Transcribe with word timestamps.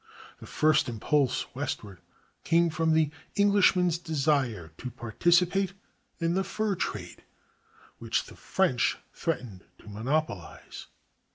The 0.39 0.47
first 0.47 0.89
impulse 0.89 1.45
westward 1.53 1.99
came 2.43 2.71
from 2.71 2.93
the 2.95 3.11
Englishman's 3.35 3.99
desire 3.99 4.69
to 4.79 4.89
participate 4.89 5.73
in 6.17 6.33
the 6.33 6.43
fur 6.43 6.73
trade 6.73 7.23
which 7.99 8.23
the 8.23 8.35
French 8.35 8.97
threatened 9.13 9.63
to 9.77 9.87
monopolize. 9.89 10.87